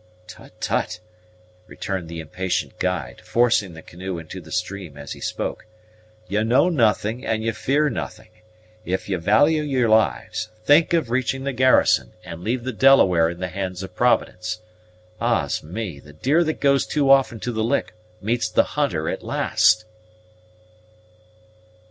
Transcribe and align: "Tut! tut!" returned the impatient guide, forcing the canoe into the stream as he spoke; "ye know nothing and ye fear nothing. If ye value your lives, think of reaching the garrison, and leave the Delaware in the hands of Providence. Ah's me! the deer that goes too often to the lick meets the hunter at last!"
"Tut! 0.25 0.59
tut!" 0.59 0.99
returned 1.67 2.09
the 2.09 2.19
impatient 2.21 2.79
guide, 2.79 3.21
forcing 3.23 3.73
the 3.75 3.83
canoe 3.83 4.17
into 4.17 4.41
the 4.41 4.51
stream 4.51 4.97
as 4.97 5.11
he 5.11 5.19
spoke; 5.21 5.67
"ye 6.27 6.43
know 6.43 6.69
nothing 6.69 7.23
and 7.23 7.43
ye 7.43 7.51
fear 7.51 7.87
nothing. 7.87 8.29
If 8.83 9.07
ye 9.07 9.15
value 9.17 9.61
your 9.61 9.89
lives, 9.89 10.49
think 10.65 10.93
of 10.93 11.11
reaching 11.11 11.43
the 11.43 11.53
garrison, 11.53 12.13
and 12.25 12.41
leave 12.43 12.63
the 12.63 12.73
Delaware 12.73 13.29
in 13.29 13.39
the 13.41 13.49
hands 13.49 13.83
of 13.83 13.93
Providence. 13.93 14.61
Ah's 15.19 15.61
me! 15.61 15.99
the 15.99 16.13
deer 16.13 16.43
that 16.45 16.59
goes 16.59 16.87
too 16.87 17.11
often 17.11 17.39
to 17.41 17.51
the 17.51 17.63
lick 17.63 17.93
meets 18.19 18.49
the 18.49 18.63
hunter 18.73 19.07
at 19.07 19.21
last!" 19.21 19.85